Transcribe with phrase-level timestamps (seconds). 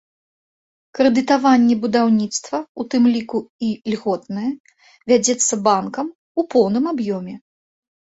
[0.99, 4.49] Крэдытаванне будаўніцтва, у тым ліку і льготнае,
[5.15, 7.33] вядзецца банкам у поўным аб'ёме.